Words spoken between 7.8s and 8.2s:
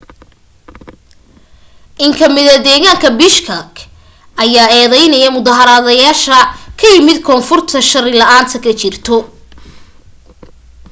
shari